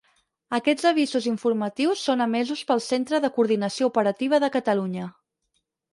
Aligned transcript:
Aquests 0.57 0.87
avisos 0.91 1.27
informatius 1.31 2.01
són 2.09 2.25
emesos 2.27 2.63
pel 2.71 2.83
Centre 2.87 3.19
de 3.27 3.33
Coordinació 3.37 3.93
Operativa 3.95 4.41
de 4.45 4.51
Catalunya. 4.57 5.07